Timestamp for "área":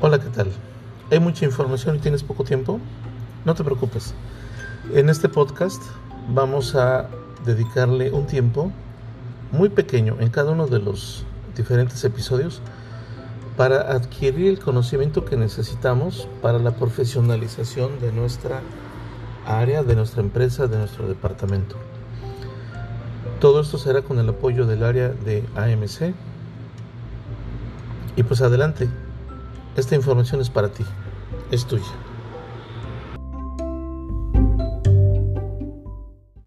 19.44-19.82, 24.84-25.08